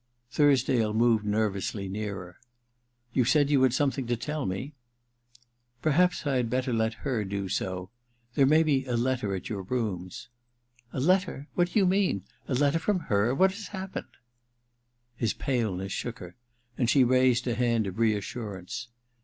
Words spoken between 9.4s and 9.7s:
your